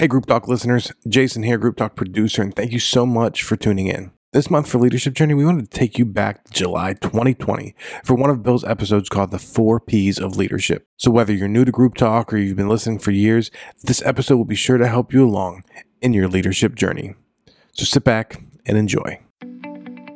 [0.00, 3.54] Hey, Group Talk listeners, Jason here, Group Talk producer, and thank you so much for
[3.54, 4.12] tuning in.
[4.32, 8.14] This month for Leadership Journey, we wanted to take you back to July 2020 for
[8.14, 10.86] one of Bill's episodes called The Four P's of Leadership.
[10.96, 13.50] So, whether you're new to Group Talk or you've been listening for years,
[13.82, 15.64] this episode will be sure to help you along
[16.00, 17.14] in your leadership journey.
[17.72, 19.20] So, sit back and enjoy.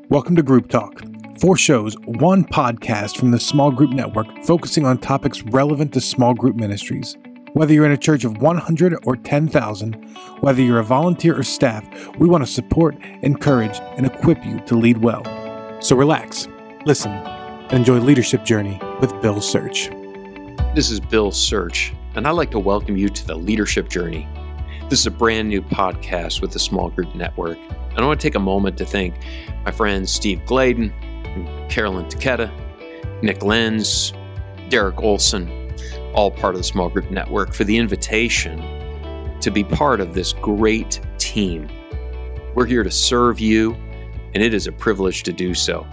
[0.08, 1.02] Welcome to Group Talk.
[1.42, 6.32] Four shows, one podcast from the Small Group Network focusing on topics relevant to small
[6.32, 7.18] group ministries.
[7.54, 9.94] Whether you're in a church of 100 or 10,000,
[10.40, 14.74] whether you're a volunteer or staff, we want to support, encourage, and equip you to
[14.74, 15.22] lead well.
[15.80, 16.48] So relax,
[16.84, 19.88] listen, and enjoy Leadership Journey with Bill Search.
[20.74, 24.26] This is Bill Search, and I'd like to welcome you to the Leadership Journey.
[24.90, 27.58] This is a brand new podcast with the Small Group Network.
[27.90, 29.14] And I want to take a moment to thank
[29.64, 30.92] my friends Steve Gladen,
[31.70, 32.50] Carolyn Taketa,
[33.22, 34.12] Nick Lenz,
[34.70, 35.63] Derek Olson,
[36.14, 38.58] all part of the Small Group Network, for the invitation
[39.40, 41.68] to be part of this great team.
[42.54, 43.74] We're here to serve you,
[44.34, 45.86] and it is a privilege to do so.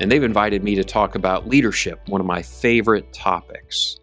[0.00, 3.98] And they've invited me to talk about leadership, one of my favorite topics.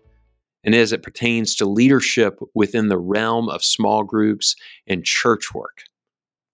[0.64, 5.84] And as it pertains to leadership within the realm of small groups and church work,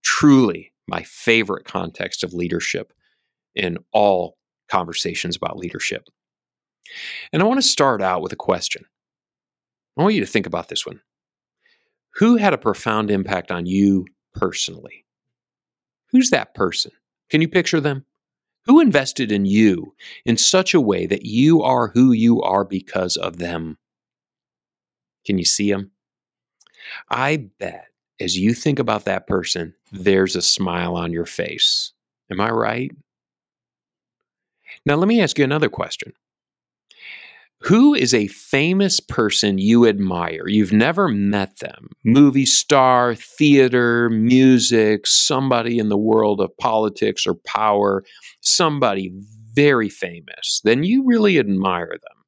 [0.03, 2.94] truly my favorite context of leadership
[3.55, 4.38] in all
[4.69, 6.07] conversations about leadership.
[7.31, 8.85] And I want to start out with a question.
[9.97, 11.01] I want you to think about this one.
[12.15, 15.05] Who had a profound impact on you personally?
[16.11, 16.91] Who's that person?
[17.29, 18.05] Can you picture them?
[18.65, 19.93] Who invested in you
[20.25, 23.77] in such a way that you are who you are because of them?
[25.25, 25.91] Can you see them?
[27.09, 27.87] I bet
[28.19, 31.93] as you think about that person, there's a smile on your face.
[32.31, 32.91] Am I right?
[34.85, 36.13] Now, let me ask you another question.
[37.64, 40.50] Who is a famous person you admire?
[40.50, 41.92] You've never met them.
[42.03, 48.03] Movie star, theater, music, somebody in the world of politics or power,
[48.41, 49.14] somebody
[49.53, 50.59] very famous.
[50.66, 52.23] Then you really admire them.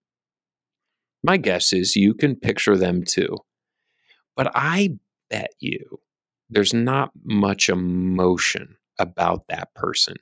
[1.21, 3.35] My guess is you can picture them too.
[4.37, 4.91] But I
[5.29, 5.99] bet you
[6.49, 10.15] there's not much emotion about that person,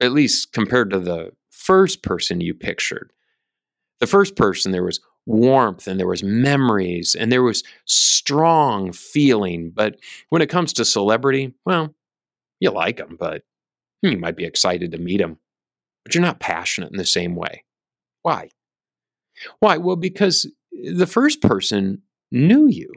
[0.00, 3.12] at least compared to the first person you pictured
[4.00, 9.70] the first person, there was warmth and there was memories and there was strong feeling.
[9.70, 11.94] But when it comes to celebrity, well,
[12.60, 13.42] you like them, but
[14.02, 15.38] hmm, you might be excited to meet them,
[16.04, 17.64] but you're not passionate in the same way.
[18.22, 18.50] Why?
[19.60, 19.78] Why?
[19.78, 22.92] Well, because the first person knew you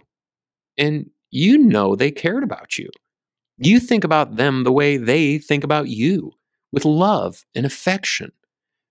[0.78, 2.90] and you know they cared about you.
[3.58, 6.34] You think about them the way they think about you
[6.72, 8.32] with love and affection.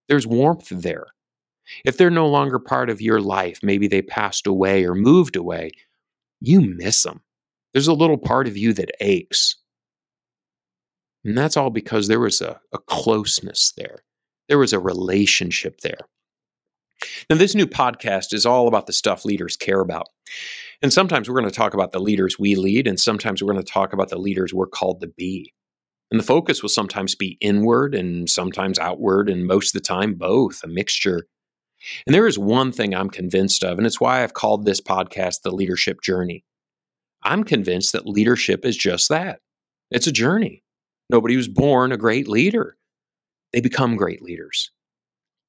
[0.08, 1.06] There's warmth there.
[1.84, 5.70] If they're no longer part of your life, maybe they passed away or moved away,
[6.40, 7.22] you miss them.
[7.72, 9.56] There's a little part of you that aches.
[11.24, 14.04] And that's all because there was a, a closeness there,
[14.48, 16.00] there was a relationship there.
[17.28, 20.06] Now, this new podcast is all about the stuff leaders care about.
[20.82, 23.64] And sometimes we're going to talk about the leaders we lead, and sometimes we're going
[23.64, 25.52] to talk about the leaders we're called to be.
[26.10, 30.14] And the focus will sometimes be inward and sometimes outward, and most of the time,
[30.14, 31.26] both, a mixture.
[32.06, 35.42] And there is one thing I'm convinced of, and it's why I've called this podcast
[35.42, 36.44] The Leadership Journey.
[37.22, 39.40] I'm convinced that leadership is just that
[39.90, 40.62] it's a journey.
[41.10, 42.76] Nobody was born a great leader,
[43.52, 44.70] they become great leaders.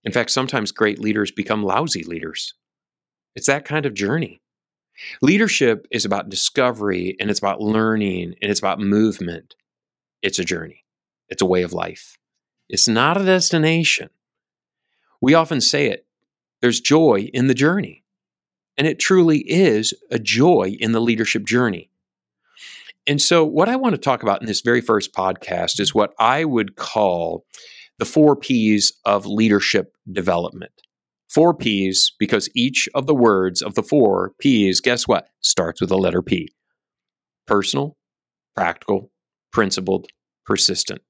[0.03, 2.53] In fact, sometimes great leaders become lousy leaders.
[3.35, 4.41] It's that kind of journey.
[5.21, 9.55] Leadership is about discovery and it's about learning and it's about movement.
[10.21, 10.85] It's a journey,
[11.29, 12.17] it's a way of life.
[12.69, 14.09] It's not a destination.
[15.21, 16.06] We often say it
[16.61, 18.03] there's joy in the journey.
[18.77, 21.89] And it truly is a joy in the leadership journey.
[23.07, 26.13] And so, what I want to talk about in this very first podcast is what
[26.19, 27.45] I would call
[27.99, 30.73] the four P's of leadership development.
[31.29, 35.27] Four P's because each of the words of the four P's, guess what?
[35.41, 36.49] Starts with the letter P
[37.47, 37.97] personal,
[38.55, 39.09] practical,
[39.51, 40.07] principled,
[40.45, 41.01] persistent.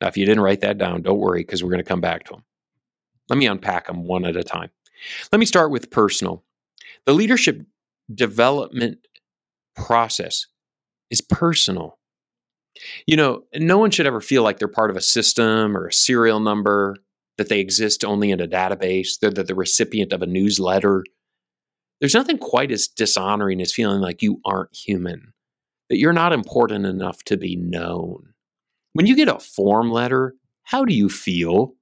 [0.00, 2.24] Now, if you didn't write that down, don't worry because we're going to come back
[2.24, 2.44] to them.
[3.28, 4.70] Let me unpack them one at a time.
[5.32, 6.44] Let me start with personal.
[7.06, 7.62] The leadership
[8.14, 8.98] development
[9.74, 10.46] process
[11.10, 11.98] is personal.
[13.06, 15.92] You know, no one should ever feel like they're part of a system or a
[15.92, 16.96] serial number,
[17.38, 21.04] that they exist only in a database, they're the, the recipient of a newsletter.
[22.00, 25.32] There's nothing quite as dishonoring as feeling like you aren't human,
[25.88, 28.32] that you're not important enough to be known.
[28.92, 30.34] When you get a form letter,
[30.64, 31.74] how do you feel?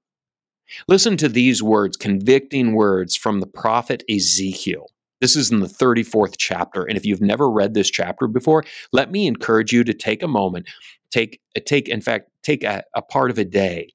[0.89, 4.87] Listen to these words, convicting words from the prophet Ezekiel.
[5.21, 6.85] This is in the 34th chapter.
[6.85, 10.29] And if you've never read this chapter before, let me encourage you to take a
[10.29, 10.69] moment,
[11.11, 13.93] take, take in fact, take a, a part of a day,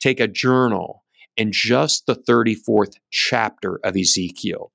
[0.00, 1.04] take a journal,
[1.36, 4.72] and just the 34th chapter of Ezekiel.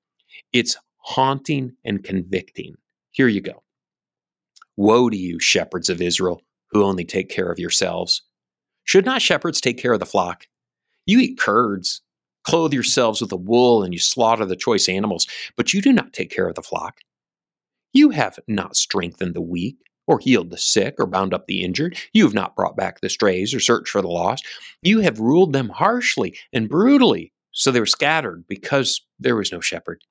[0.52, 2.74] It's haunting and convicting.
[3.12, 3.62] Here you go.
[4.76, 8.22] Woe to you, shepherds of Israel, who only take care of yourselves.
[8.82, 10.46] Should not shepherds take care of the flock?
[11.06, 12.02] You eat curds,
[12.44, 16.12] clothe yourselves with the wool, and you slaughter the choice animals, but you do not
[16.12, 16.98] take care of the flock.
[17.92, 21.96] You have not strengthened the weak, or healed the sick, or bound up the injured.
[22.12, 24.44] You have not brought back the strays, or searched for the lost.
[24.82, 29.60] You have ruled them harshly and brutally, so they were scattered because there was no
[29.60, 30.02] shepherd.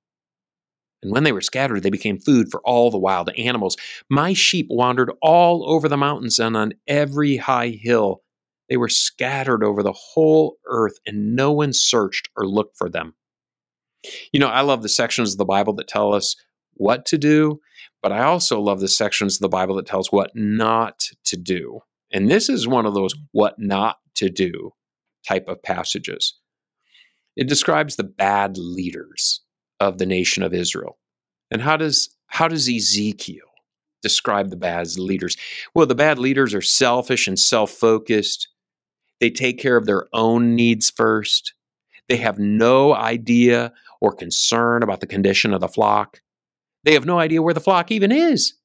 [1.03, 3.75] And when they were scattered, they became food for all the wild animals.
[4.09, 8.21] My sheep wandered all over the mountains and on every high hill.
[8.69, 13.13] They were scattered over the whole earth, and no one searched or looked for them.
[14.31, 16.35] You know, I love the sections of the Bible that tell us
[16.73, 17.59] what to do,
[18.01, 21.81] but I also love the sections of the Bible that tells what not to do.
[22.11, 24.71] And this is one of those what not to do
[25.27, 26.35] type of passages.
[27.35, 29.41] It describes the bad leaders
[29.79, 30.97] of the nation of Israel.
[31.49, 33.45] And how does how does Ezekiel
[34.01, 35.37] describe the bad leaders?
[35.73, 38.47] Well, the bad leaders are selfish and self-focused.
[39.23, 41.53] They take care of their own needs first.
[42.09, 43.71] They have no idea
[44.01, 46.19] or concern about the condition of the flock.
[46.83, 48.55] They have no idea where the flock even is.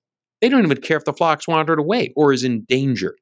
[0.40, 3.14] They don't even care if the flock's wandered away or is in danger.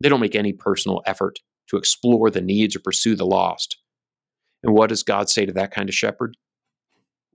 [0.00, 3.78] They don't make any personal effort to explore the needs or pursue the lost.
[4.62, 6.36] And what does God say to that kind of shepherd?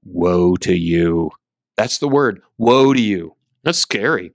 [0.06, 1.32] Woe to you.
[1.76, 2.42] That's the word.
[2.58, 3.36] Woe to you.
[3.66, 4.32] That's scary.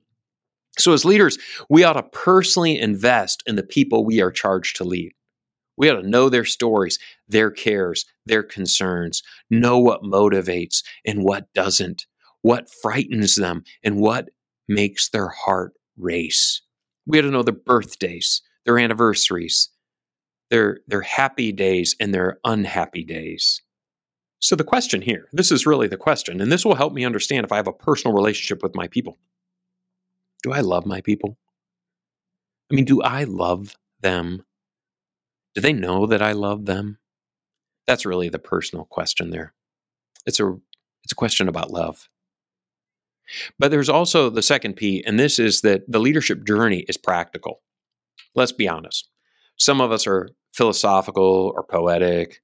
[0.78, 1.38] So, as leaders,
[1.69, 5.12] we ought to personally invest in the people we are charged to lead.
[5.76, 6.98] We ought to know their stories,
[7.28, 12.06] their cares, their concerns, know what motivates and what doesn't,
[12.42, 14.28] what frightens them and what
[14.69, 16.62] makes their heart race.
[17.06, 19.70] We ought to know their birthdays, their anniversaries,
[20.50, 23.62] their, their happy days and their unhappy days.
[24.38, 27.44] So, the question here this is really the question, and this will help me understand
[27.44, 29.19] if I have a personal relationship with my people.
[30.42, 31.36] Do I love my people?
[32.70, 34.44] I mean, do I love them?
[35.54, 36.98] Do they know that I love them?
[37.86, 39.52] That's really the personal question there.
[40.26, 40.56] It's a
[41.04, 42.08] it's a question about love.
[43.58, 47.62] But there's also the second P, and this is that the leadership journey is practical.
[48.34, 49.08] Let's be honest.
[49.58, 52.40] Some of us are philosophical or poetic,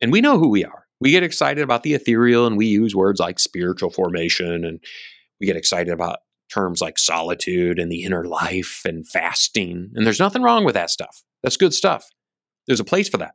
[0.00, 2.94] and we know who we are we get excited about the ethereal and we use
[2.94, 4.78] words like spiritual formation and
[5.40, 6.18] we get excited about
[6.52, 9.90] terms like solitude and the inner life and fasting.
[9.94, 11.22] And there's nothing wrong with that stuff.
[11.42, 12.10] That's good stuff.
[12.66, 13.34] There's a place for that.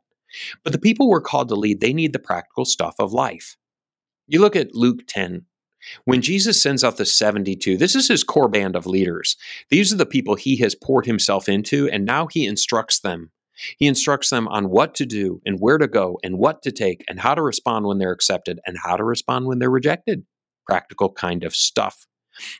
[0.62, 3.56] But the people we're called to lead, they need the practical stuff of life.
[4.26, 5.46] You look at Luke 10.
[6.04, 9.36] When Jesus sends out the 72, this is his core band of leaders.
[9.70, 13.30] These are the people he has poured himself into, and now he instructs them
[13.76, 17.04] he instructs them on what to do and where to go and what to take
[17.08, 20.24] and how to respond when they're accepted and how to respond when they're rejected.
[20.66, 22.06] Practical kind of stuff.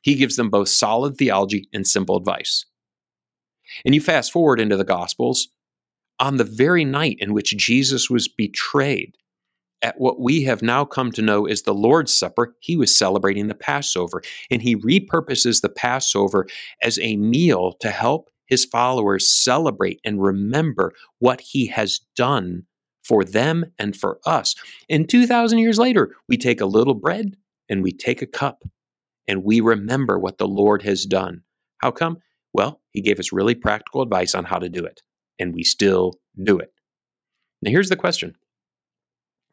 [0.02, 2.64] He gives them both solid theology and simple advice.
[3.84, 5.48] And you fast forward into the Gospels,
[6.18, 9.16] on the very night in which Jesus was betrayed,
[9.82, 13.46] at what we have now come to know as the Lord's Supper, he was celebrating
[13.46, 14.22] the Passover.
[14.50, 16.46] And he repurposes the Passover
[16.82, 22.64] as a meal to help his followers celebrate and remember what he has done
[23.04, 24.54] for them and for us.
[24.90, 27.36] And 2,000 years later, we take a little bread
[27.68, 28.64] and we take a cup
[29.28, 31.42] and we remember what the Lord has done.
[31.78, 32.18] How come?
[32.54, 35.02] Well, he gave us really practical advice on how to do it,
[35.38, 36.72] and we still do it.
[37.62, 38.34] Now, here's the question.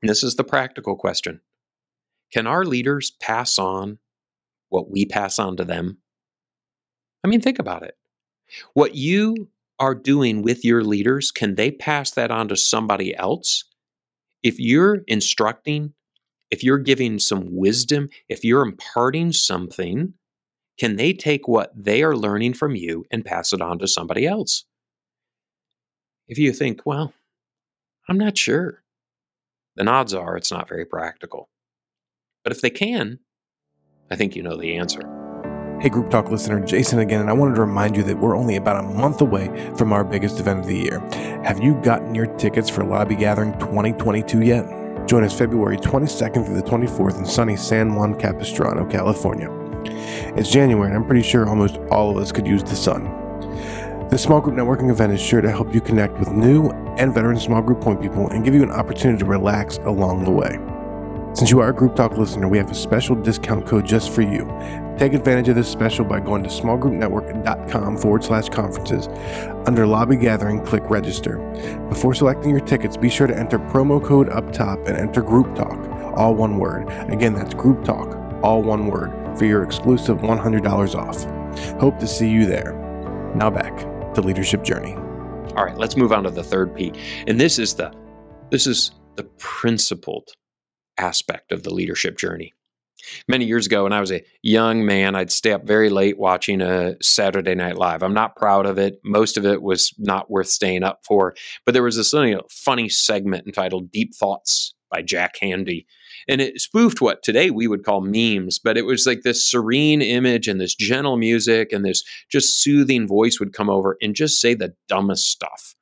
[0.01, 1.41] this is the practical question
[2.31, 3.99] Can our leaders pass on
[4.69, 5.97] what we pass on to them?
[7.23, 7.95] I mean, think about it.
[8.73, 13.65] What you are doing with your leaders, can they pass that on to somebody else?
[14.41, 15.93] If you're instructing,
[16.55, 20.13] if you're giving some wisdom, if you're imparting something,
[20.79, 24.25] can they take what they are learning from you and pass it on to somebody
[24.25, 24.63] else?
[26.29, 27.13] If you think, well,
[28.07, 28.83] I'm not sure,
[29.75, 31.49] then odds are it's not very practical.
[32.45, 33.19] But if they can,
[34.09, 35.01] I think you know the answer.
[35.81, 38.55] Hey, Group Talk listener, Jason again, and I wanted to remind you that we're only
[38.55, 41.01] about a month away from our biggest event of the year.
[41.43, 44.84] Have you gotten your tickets for Lobby Gathering 2022 yet?
[45.07, 49.49] Join us February 22nd through the 24th in sunny San Juan Capistrano, California.
[50.35, 53.03] It's January, and I'm pretty sure almost all of us could use the sun.
[54.09, 57.39] This small group networking event is sure to help you connect with new and veteran
[57.39, 60.57] small group point people and give you an opportunity to relax along the way.
[61.35, 64.23] Since you are a Group Talk listener, we have a special discount code just for
[64.23, 64.45] you.
[64.97, 69.07] Take advantage of this special by going to smallgroupnetwork.com forward slash conferences.
[69.67, 71.37] Under Lobby Gathering, click Register.
[71.89, 75.55] Before selecting your tickets, be sure to enter promo code up top and enter Group
[75.55, 75.77] Talk,
[76.17, 76.87] all one word.
[77.11, 81.79] Again, that's Group Talk, all one word, for your exclusive $100 off.
[81.79, 82.73] Hope to see you there.
[83.35, 83.77] Now back
[84.13, 84.95] to Leadership Journey.
[85.55, 86.93] All right, let's move on to the third P.
[87.27, 87.93] And this is the
[88.49, 90.29] this is the principled
[90.97, 92.53] aspect of the leadership journey.
[93.27, 96.61] Many years ago, when I was a young man, I'd stay up very late watching
[96.61, 98.03] a Saturday Night Live.
[98.03, 98.99] I'm not proud of it.
[99.03, 101.35] Most of it was not worth staying up for.
[101.65, 105.85] But there was this you know, funny segment entitled Deep Thoughts by Jack Handey.
[106.27, 110.01] And it spoofed what today we would call memes, but it was like this serene
[110.01, 114.39] image and this gentle music and this just soothing voice would come over and just
[114.39, 115.75] say the dumbest stuff.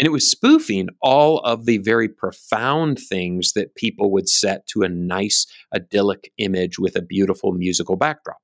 [0.00, 4.80] And it was spoofing all of the very profound things that people would set to
[4.80, 8.40] a nice, idyllic image with a beautiful musical backdrop.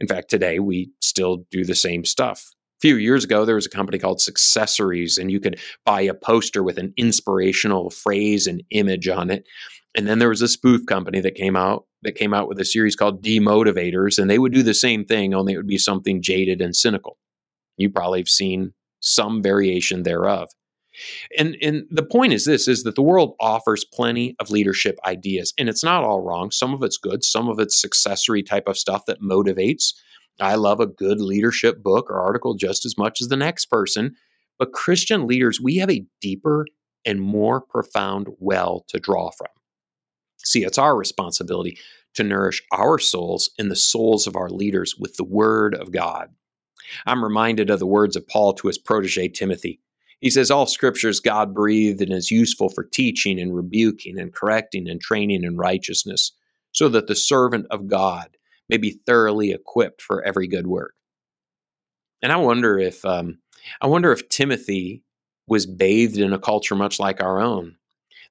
[0.00, 2.50] In fact, today we still do the same stuff.
[2.78, 6.12] A few years ago, there was a company called Successories, and you could buy a
[6.12, 9.46] poster with an inspirational phrase and image on it.
[9.94, 12.64] And then there was a spoof company that came out that came out with a
[12.64, 16.20] series called Demotivators, and they would do the same thing, only it would be something
[16.20, 17.16] jaded and cynical.
[17.76, 20.48] You probably have seen some variation thereof.
[21.36, 25.54] And and the point is this is that the world offers plenty of leadership ideas
[25.58, 26.50] and it's not all wrong.
[26.50, 29.94] Some of it's good, some of it's successory type of stuff that motivates.
[30.40, 34.14] I love a good leadership book or article just as much as the next person.
[34.58, 36.66] But Christian leaders, we have a deeper
[37.04, 39.48] and more profound well to draw from.
[40.44, 41.78] See, it's our responsibility
[42.14, 46.28] to nourish our souls and the souls of our leaders with the Word of God.
[47.06, 49.80] I'm reminded of the words of Paul to his protege Timothy.
[50.20, 54.32] He says, All scripture is God breathed and is useful for teaching and rebuking and
[54.32, 56.32] correcting and training in righteousness,
[56.72, 58.36] so that the servant of God
[58.68, 60.94] may be thoroughly equipped for every good work.
[62.20, 63.38] And I wonder if um,
[63.80, 65.04] I wonder if Timothy
[65.46, 67.76] was bathed in a culture much like our own.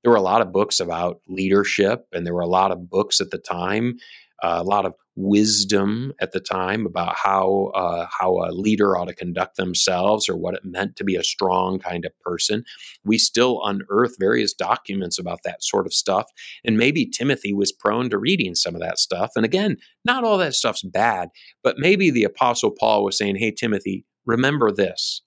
[0.04, 3.20] There were a lot of books about leadership, and there were a lot of books
[3.20, 3.98] at the time,
[4.42, 9.16] a lot of wisdom at the time about how uh, how a leader ought to
[9.16, 12.64] conduct themselves or what it meant to be a strong kind of person.
[13.04, 16.28] We still unearth various documents about that sort of stuff,
[16.64, 19.32] and maybe Timothy was prone to reading some of that stuff.
[19.36, 21.30] And again, not all that stuff's bad,
[21.64, 25.24] but maybe the Apostle Paul was saying, "Hey Timothy, remember this: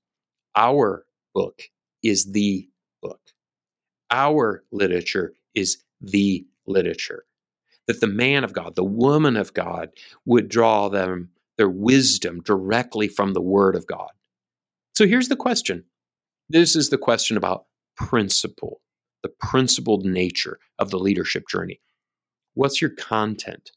[0.54, 1.62] our book
[2.02, 2.68] is the
[3.02, 3.20] book.
[4.12, 7.24] Our literature is the literature."
[7.90, 9.90] That the man of God, the woman of God,
[10.24, 14.10] would draw them their wisdom directly from the Word of God.
[14.94, 15.84] So here's the question
[16.48, 17.64] this is the question about
[17.96, 18.80] principle,
[19.24, 21.80] the principled nature of the leadership journey.
[22.54, 23.72] What's your content?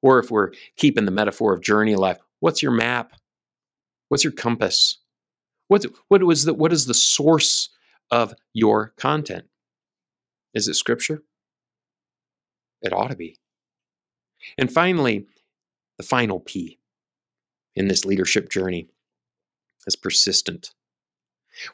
[0.00, 3.12] Or if we're keeping the metaphor of journey alive, what's your map?
[4.08, 4.96] What's your compass?
[5.66, 7.68] What, what, was the, what is the source
[8.10, 9.44] of your content?
[10.54, 11.22] Is it scripture?
[12.82, 13.38] It ought to be.
[14.56, 15.26] And finally,
[15.96, 16.78] the final P
[17.74, 18.88] in this leadership journey
[19.86, 20.72] is persistent.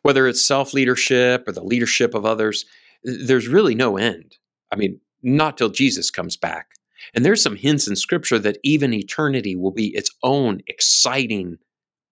[0.03, 2.65] Whether it's self leadership or the leadership of others,
[3.03, 4.37] there's really no end.
[4.73, 6.69] I mean, not till Jesus comes back.
[7.15, 11.59] And there's some hints in scripture that even eternity will be its own exciting,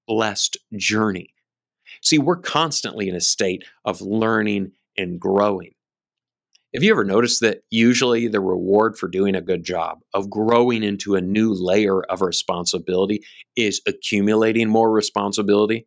[0.06, 1.32] blessed journey.
[2.02, 5.74] See, we're constantly in a state of learning and growing.
[6.74, 10.82] Have you ever noticed that usually the reward for doing a good job, of growing
[10.82, 13.22] into a new layer of responsibility,
[13.56, 15.86] is accumulating more responsibility?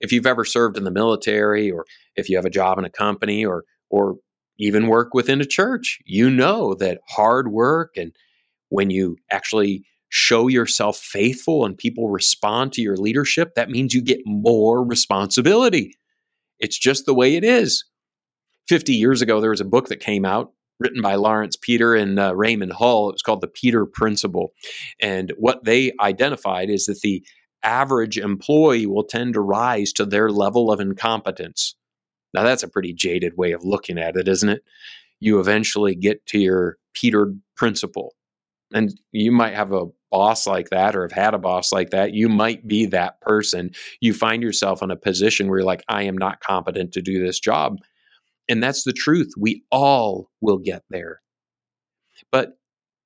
[0.00, 2.90] If you've ever served in the military, or if you have a job in a
[2.90, 4.16] company, or or
[4.58, 8.12] even work within a church, you know that hard work and
[8.68, 14.02] when you actually show yourself faithful and people respond to your leadership, that means you
[14.02, 15.94] get more responsibility.
[16.58, 17.84] It's just the way it is.
[18.68, 22.18] 50 years ago, there was a book that came out written by Laurence Peter and
[22.18, 23.08] uh, Raymond Hull.
[23.08, 24.52] It was called The Peter Principle.
[25.00, 27.24] And what they identified is that the
[27.62, 31.74] average employee will tend to rise to their level of incompetence.
[32.34, 34.62] Now, that's a pretty jaded way of looking at it, isn't it?
[35.20, 38.14] You eventually get to your Peter Principle.
[38.74, 42.12] And you might have a boss like that or have had a boss like that.
[42.12, 43.70] You might be that person.
[44.00, 47.24] You find yourself in a position where you're like, I am not competent to do
[47.24, 47.78] this job
[48.48, 49.32] and that's the truth.
[49.36, 51.20] We all will get there.
[52.30, 52.58] But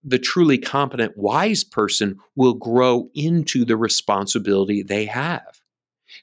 [0.03, 5.61] the truly competent, wise person will grow into the responsibility they have.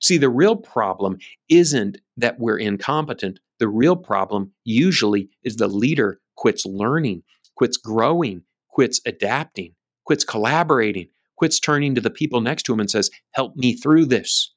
[0.02, 1.18] See, the real problem
[1.50, 3.40] isn't that we're incompetent.
[3.60, 7.24] The real problem usually is the leader quits learning,
[7.56, 9.74] quits growing, quits adapting,
[10.06, 14.06] quits collaborating, quits turning to the people next to him and says, Help me through
[14.06, 14.54] this.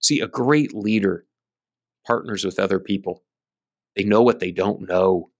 [0.00, 1.26] See, a great leader
[2.06, 3.22] partners with other people.
[3.96, 5.30] They know what they don't know.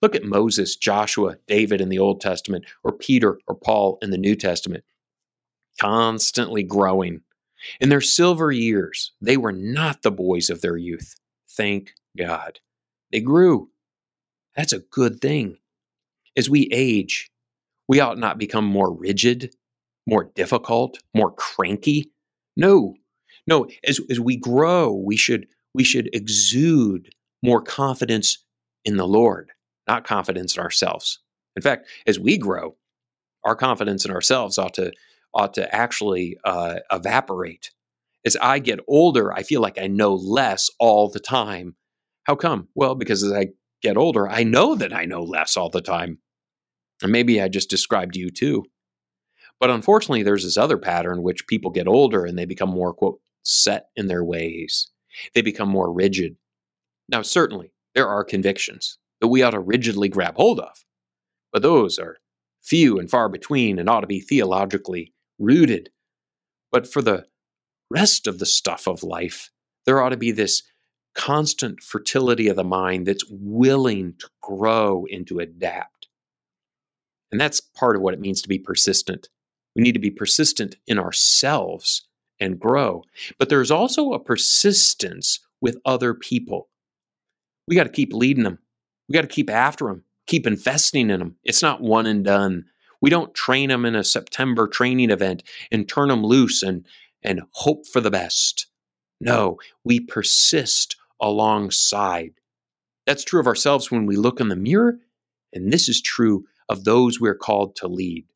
[0.00, 4.18] Look at Moses, Joshua, David in the Old Testament, or Peter or Paul in the
[4.18, 4.84] New Testament.
[5.80, 7.20] Constantly growing.
[7.80, 11.16] In their silver years, they were not the boys of their youth.
[11.50, 12.60] Thank God.
[13.12, 13.70] They grew.
[14.56, 15.58] That's a good thing.
[16.36, 17.30] As we age,
[17.88, 19.54] we ought not become more rigid,
[20.06, 22.10] more difficult, more cranky.
[22.56, 22.94] No,
[23.46, 23.68] no.
[23.84, 27.10] As, as we grow, we should we should exude
[27.42, 28.44] more confidence
[28.84, 29.50] in the Lord,
[29.86, 31.20] not confidence in ourselves.
[31.56, 32.76] In fact, as we grow,
[33.44, 34.92] our confidence in ourselves ought to
[35.32, 37.70] ought to actually uh, evaporate.
[38.24, 41.76] As I get older, I feel like I know less all the time.
[42.24, 42.68] How come?
[42.74, 43.48] Well, because as I
[43.80, 46.18] get older, I know that I know less all the time.
[47.02, 48.64] And maybe I just described you too.
[49.58, 53.20] But unfortunately, there's this other pattern which people get older and they become more, quote,
[53.42, 54.90] set in their ways.
[55.34, 56.36] They become more rigid.
[57.10, 60.84] Now, certainly, there are convictions that we ought to rigidly grab hold of,
[61.52, 62.18] but those are
[62.62, 65.90] few and far between and ought to be theologically rooted.
[66.70, 67.26] But for the
[67.90, 69.50] rest of the stuff of life,
[69.86, 70.62] there ought to be this
[71.14, 76.08] constant fertility of the mind that's willing to grow and to adapt.
[77.32, 79.28] And that's part of what it means to be persistent.
[79.74, 82.06] We need to be persistent in ourselves
[82.38, 83.04] and grow.
[83.38, 86.69] But there's also a persistence with other people.
[87.70, 88.58] We got to keep leading them.
[89.08, 91.36] We got to keep after them, keep investing in them.
[91.44, 92.64] It's not one and done.
[93.00, 96.84] We don't train them in a September training event and turn them loose and,
[97.22, 98.66] and hope for the best.
[99.20, 102.32] No, we persist alongside.
[103.06, 104.98] That's true of ourselves when we look in the mirror,
[105.52, 108.26] and this is true of those we're called to lead.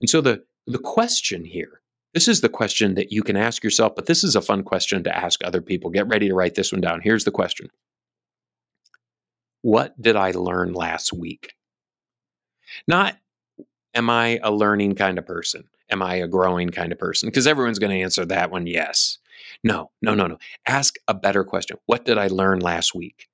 [0.00, 1.80] And so the, the question here
[2.14, 5.04] this is the question that you can ask yourself, but this is a fun question
[5.04, 5.90] to ask other people.
[5.90, 7.00] Get ready to write this one down.
[7.02, 7.68] Here's the question
[9.62, 11.54] What did I learn last week?
[12.86, 13.16] Not,
[13.94, 15.64] am I a learning kind of person?
[15.90, 17.28] Am I a growing kind of person?
[17.28, 19.18] Because everyone's going to answer that one yes.
[19.64, 20.38] No, no, no, no.
[20.66, 21.76] Ask a better question.
[21.86, 23.28] What did I learn last week?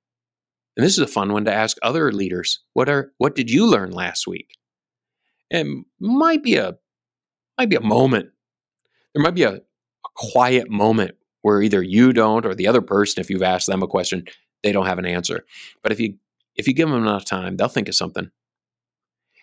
[0.75, 2.59] And this is a fun one to ask other leaders.
[2.73, 4.57] What are what did you learn last week?
[5.51, 6.77] And might be a
[7.57, 8.29] might be a moment
[9.17, 9.61] there might be a, a
[10.13, 13.87] quiet moment where either you don't or the other person, if you've asked them a
[13.87, 14.23] question,
[14.63, 15.45] they don't have an answer.
[15.83, 16.15] But if you
[16.55, 18.31] if you give them enough time, they'll think of something.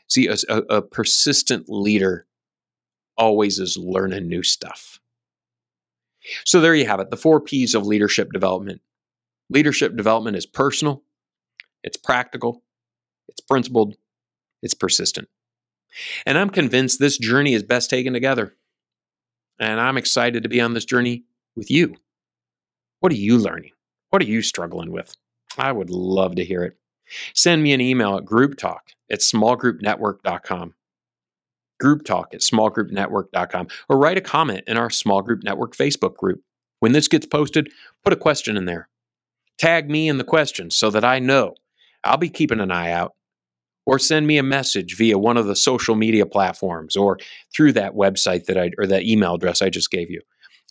[0.09, 2.27] See, a, a, persistent leader
[3.16, 5.00] always is learning new stuff.
[6.44, 8.81] So there you have it, the four P's of leadership development.
[9.50, 11.03] Leadership development is personal,
[11.83, 12.62] it's practical,
[13.29, 13.96] it's principled,
[14.62, 15.29] it's persistent.
[16.27, 18.55] And I'm convinced this journey is best taken together.
[19.61, 21.24] And I'm excited to be on this journey
[21.55, 21.94] with you.
[23.00, 23.70] What are you learning?
[24.14, 25.16] What are you struggling with?
[25.59, 26.77] I would love to hear it.
[27.35, 30.74] Send me an email at grouptalk at smallgroupnetwork.com.
[31.81, 36.42] Group talk at smallgroupnetwork.com or write a comment in our Small Group Network Facebook group.
[36.79, 37.72] When this gets posted,
[38.05, 38.88] put a question in there.
[39.59, 41.57] Tag me in the question so that I know.
[42.05, 43.16] I'll be keeping an eye out
[43.85, 47.18] or send me a message via one of the social media platforms or
[47.53, 50.20] through that website that I or that email address I just gave you.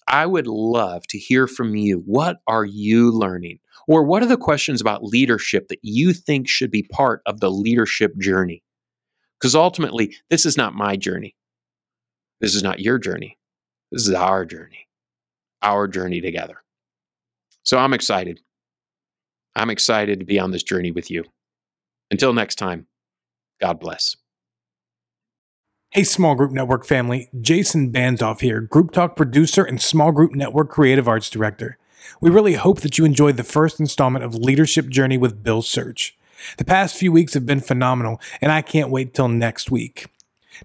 [0.08, 2.04] I would love to hear from you.
[2.06, 3.60] What are you learning?
[3.88, 7.52] Or what are the questions about leadership that you think should be part of the
[7.52, 8.64] leadership journey?
[9.40, 11.36] Because ultimately, this is not my journey.
[12.40, 13.38] This is not your journey.
[13.92, 14.88] This is our journey,
[15.62, 16.64] our journey together.
[17.64, 18.42] So I'm excited.
[19.56, 21.24] I'm excited to be on this journey with you.
[22.12, 22.88] Until next time,
[23.62, 24.16] God bless.
[25.96, 27.30] Hey, Small Group Network family.
[27.40, 31.78] Jason Banzoff here, Group Talk producer and Small Group Network creative arts director.
[32.20, 36.18] We really hope that you enjoyed the first installment of Leadership Journey with Bill Search.
[36.58, 40.08] The past few weeks have been phenomenal, and I can't wait till next week.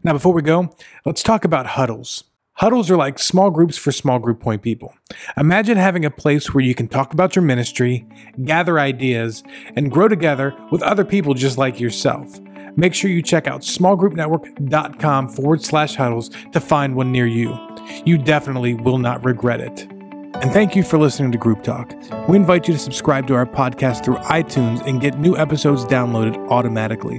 [0.02, 2.24] Now, before we go, let's talk about huddles.
[2.54, 4.94] Huddles are like small groups for small group point people.
[5.36, 8.06] Imagine having a place where you can talk about your ministry,
[8.46, 9.44] gather ideas,
[9.76, 12.40] and grow together with other people just like yourself.
[12.76, 17.56] Make sure you check out smallgroupnetwork.com forward slash huddles to find one near you.
[18.04, 19.86] You definitely will not regret it.
[20.40, 21.92] And thank you for listening to Group Talk.
[22.28, 26.36] We invite you to subscribe to our podcast through iTunes and get new episodes downloaded
[26.48, 27.18] automatically.